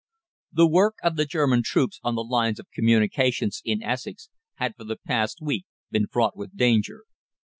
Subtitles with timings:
[0.51, 4.83] The work of the German troops on the lines of communication in Essex had for
[4.83, 7.03] the past week been fraught with danger.